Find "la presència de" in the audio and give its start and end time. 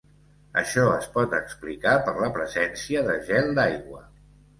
2.21-3.19